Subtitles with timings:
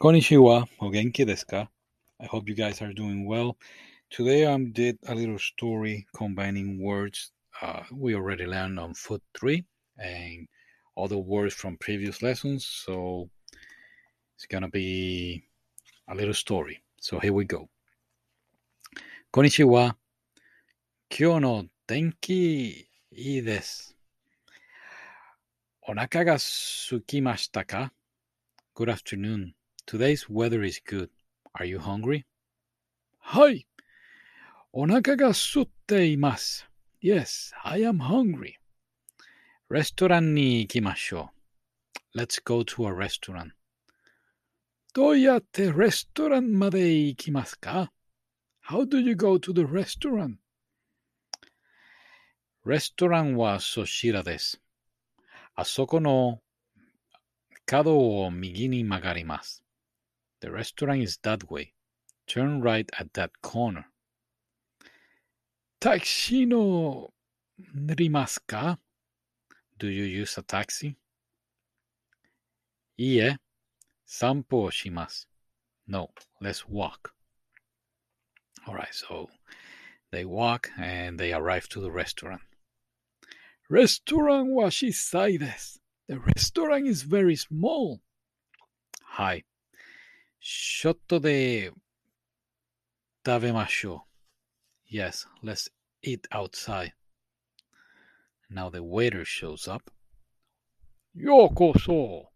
[0.00, 1.68] Konnichiwa, Ogenki genki?
[2.20, 3.56] I hope you guys are doing well.
[4.10, 7.30] Today I did a little story combining words
[7.62, 9.64] uh, we already learned on Food 3
[9.98, 10.48] and
[10.96, 12.66] other words from previous lessons.
[12.66, 13.30] So
[14.36, 15.44] it's gonna be
[16.08, 16.82] a little story.
[17.00, 17.68] So here we go.
[19.32, 19.94] Konnichiwa.
[21.08, 22.84] Kyo no tenki
[23.16, 23.94] ii desu.
[25.88, 27.90] Onaka ga sukimashita ka?
[28.74, 29.54] Good afternoon.
[29.85, 31.09] Today's weather is good.
[31.53, 32.25] Are you hungry?
[33.19, 33.65] はい。
[34.71, 36.69] お腹が空いています。
[37.01, 38.53] Yes, I am hungry.
[39.69, 41.31] レストランに行きましょ
[42.15, 42.19] う。
[42.19, 43.51] Let's go to a restaurant.
[44.93, 47.91] どうやってレストランまで行きますか
[48.67, 50.35] How do you go to the restaurant?
[52.65, 54.61] レストランはそちらです。
[55.55, 56.41] あそこの
[57.65, 59.62] 角を右に曲がります。
[60.44, 61.72] the restaurant is that way.
[62.26, 63.86] Turn right at that corner.
[65.80, 67.14] Taxi no?
[67.74, 68.04] Do
[69.88, 70.98] you use a taxi?
[73.00, 73.38] Ie,
[74.04, 75.24] sampo shimasu.
[75.86, 76.10] No,
[76.42, 77.14] let's walk.
[78.66, 79.30] All right, so
[80.12, 82.42] they walk and they arrive to the restaurant.
[83.70, 85.78] Restaurant washisai desu.
[86.06, 88.02] The restaurant is very small.
[89.04, 89.44] Hi,
[90.43, 90.45] い。
[90.45, 91.71] ちょっとで
[93.25, 94.05] 食べましょ
[94.91, 94.95] う。
[94.95, 95.71] Yes, let's
[96.03, 96.93] eat outside.
[98.51, 99.91] Now the waiter shows up.
[101.15, 102.31] ようこそ。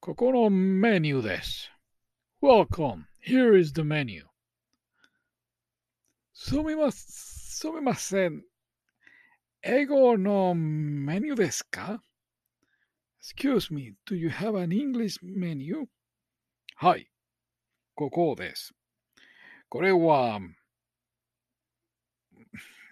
[0.00, 1.70] ここのメニューです。
[2.42, 3.04] Welcome.
[3.26, 4.24] Here is the menu.
[6.34, 8.42] すみま、すみません。
[9.62, 12.02] 英語のメニューですか
[13.22, 15.86] ?Excuse me, do you have an English menu?
[16.76, 17.08] はい。
[17.94, 18.74] ここです。
[19.68, 20.40] これは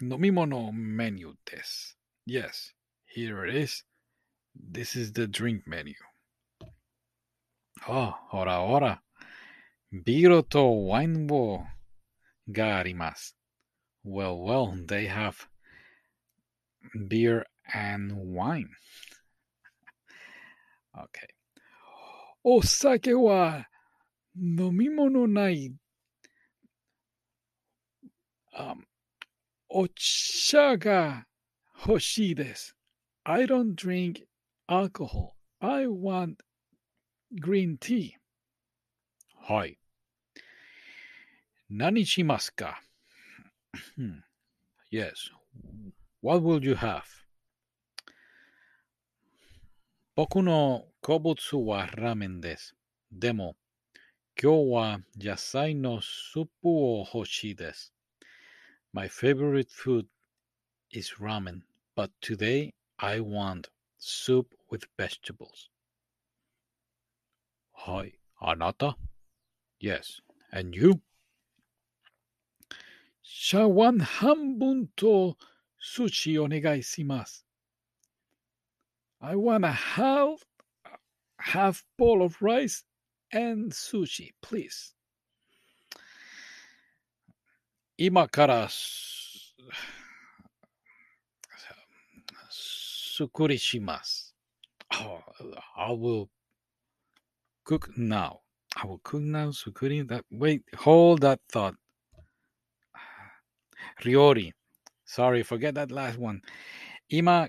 [0.00, 1.98] 飲み物メニューです。
[2.26, 2.74] Yes,
[3.16, 3.86] here it is.
[4.72, 5.94] This is the drink menu.
[7.86, 9.02] あ、ほらほら。
[9.92, 11.64] ビールとワインを
[12.50, 13.36] があります。
[14.04, 15.34] Well, well, they have
[17.08, 18.66] beer and wine.
[20.94, 21.28] Okay.
[22.42, 23.66] お酒は
[24.35, 25.73] 飲み物ない。
[28.53, 28.75] あ
[29.69, 31.25] お茶が
[31.87, 32.75] 欲しいです。
[33.23, 34.25] I don't drink
[34.67, 35.31] alcohol.
[35.59, 36.35] I want
[37.41, 38.13] green tea.
[39.37, 39.77] はい。
[41.69, 42.81] 何しますか
[44.91, 45.13] ?Yes.
[46.21, 47.03] What will you have?
[50.15, 52.75] 僕の好物はラーメンです。
[53.11, 53.55] でも、
[54.41, 57.55] Kiowa Yasai no Suppu o Hoshi.
[58.91, 60.07] My favorite food
[60.89, 61.61] is ramen,
[61.95, 63.69] but today I want
[63.99, 65.69] soup with vegetables.
[67.73, 68.95] Hi, Anata?
[69.79, 70.19] Yes,
[70.51, 71.01] and you?
[73.23, 75.35] Shawan Hambun to
[75.79, 77.43] Sushi Onegai
[79.21, 80.43] I want a half
[80.83, 80.97] uh,
[81.37, 82.83] half bowl of rice
[83.32, 84.94] and sushi, please.
[87.98, 89.36] 今からす
[93.16, 94.34] 作りします。
[95.00, 95.20] Oh,
[95.74, 96.28] I will
[97.64, 98.40] cook now.
[98.74, 99.50] I will cook now.
[99.52, 100.20] 作りだ。
[100.30, 101.74] Wait, hold that thought.
[104.04, 104.52] Riori.
[105.06, 106.42] Sorry, forget that last one.
[107.08, 107.48] 今、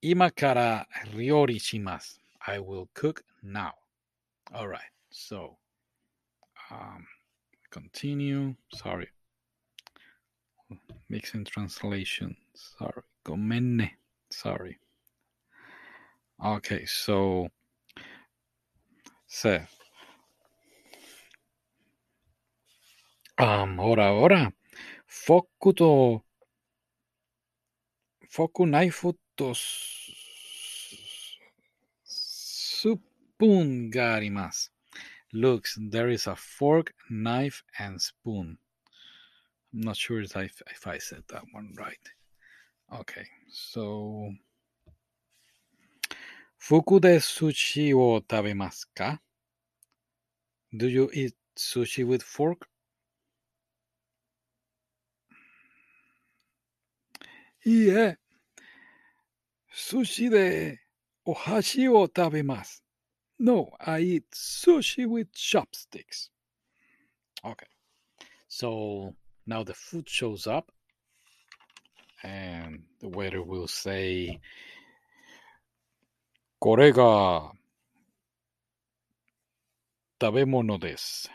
[0.00, 2.20] 今から料理します。
[2.38, 3.72] I will cook now.
[4.51, 4.81] All right.
[5.09, 5.57] So,
[6.71, 7.05] um,
[7.71, 8.55] continue.
[8.73, 9.07] Sorry.
[11.09, 12.35] Mixing translation.
[12.53, 13.03] Sorry.
[13.23, 13.91] Gomenne.
[14.29, 14.77] Sorry.
[16.43, 16.85] Okay.
[16.85, 17.49] So,
[19.27, 19.67] se.
[23.37, 24.51] Um, ora, ora.
[25.07, 26.23] Foku to.
[28.29, 29.13] Foku naifu
[33.33, 34.69] spoon garimas.
[35.33, 38.57] Looks, there is a fork, knife, and spoon.
[39.73, 41.97] I'm not sure if I, if I said that one right.
[42.99, 44.31] Okay, so.
[46.57, 49.17] Fuku de sushi wo tabemasu ka?
[50.77, 52.67] Do you eat sushi with fork?
[57.65, 58.15] Ie,
[59.73, 60.77] Sushi de
[61.25, 62.82] ohashi wo tabemasu.
[63.42, 66.30] No, I eat sushi with chopsticks.
[67.44, 67.66] Okay,
[68.48, 69.14] so
[69.46, 70.72] now the food shows up,
[72.22, 74.40] and the waiter will say,
[76.58, 77.52] これが
[80.20, 81.30] 食べ物です。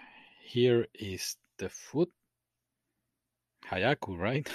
[0.54, 2.10] Here is the food.
[3.72, 4.46] Hayaku, right?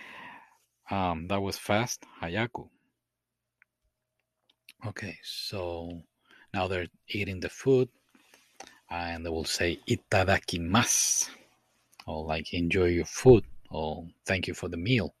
[0.91, 2.05] um, that was fast.
[2.21, 2.67] Hayaku.
[4.85, 6.03] Okay, so
[6.54, 7.88] now they're eating the food
[8.90, 11.30] and they will say itadakimasu
[12.06, 15.14] or like enjoy your food or thank you for the meal.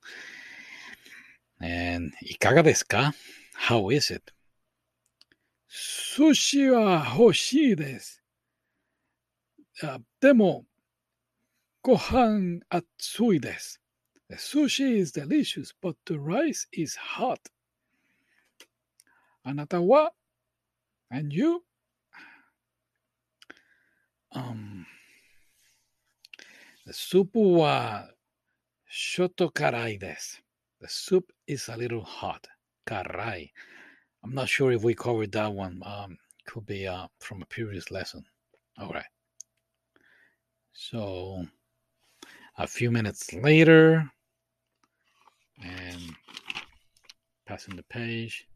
[1.60, 3.12] And ikaga desu ka?
[3.54, 4.30] How is it?
[5.70, 8.18] Sushi wa hoshii desu.
[9.82, 10.66] Uh, demo
[11.84, 13.78] gohan atsui desu.
[14.28, 17.40] The sushi is delicious, but the rice is hot.
[19.46, 20.10] Anata wa
[21.12, 21.62] and you?
[24.34, 24.86] Um,
[26.86, 28.08] the soup was
[28.90, 30.40] shotokarai des.
[30.80, 32.48] The soup is a little hot.
[32.86, 33.50] Karai.
[34.24, 35.82] I'm not sure if we covered that one.
[35.84, 36.16] Um,
[36.46, 38.24] could be uh, from a previous lesson.
[38.78, 39.04] All right.
[40.72, 41.44] So
[42.56, 44.10] a few minutes later,
[45.62, 46.00] and
[47.46, 48.48] passing the page,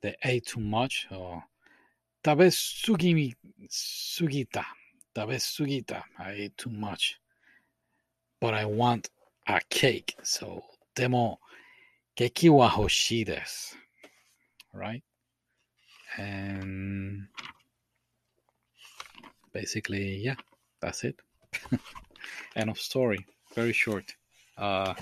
[0.00, 1.42] they ate too much or
[2.26, 2.38] Tal
[3.70, 4.64] Sugita.
[5.14, 6.02] Tal Sugita.
[6.18, 7.20] I ate too much.
[8.40, 9.10] But I want
[9.46, 10.16] a cake.
[10.24, 10.64] So,
[10.96, 11.38] demo
[12.18, 13.76] keki wa hoshi desu.
[14.74, 15.04] Right?
[16.18, 17.28] And
[19.52, 20.34] basically, yeah,
[20.80, 21.14] that's it.
[22.56, 23.24] End of story.
[23.54, 24.16] Very short.
[24.58, 24.94] Uh,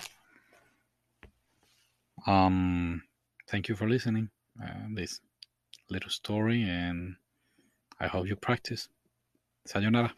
[2.27, 3.03] um,
[3.49, 4.29] thank you for listening.
[4.62, 5.23] Uh, this
[5.91, 7.17] little story, and
[8.01, 8.89] I hope you practice.
[9.67, 10.13] Sayonara.